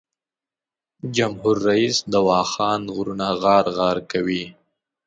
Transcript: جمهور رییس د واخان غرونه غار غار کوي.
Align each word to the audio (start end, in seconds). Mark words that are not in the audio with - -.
جمهور 1.15 1.55
رییس 1.67 1.97
د 2.11 2.13
واخان 2.29 2.81
غرونه 2.95 3.27
غار 3.41 3.65
غار 3.77 3.97
کوي. 4.11 4.43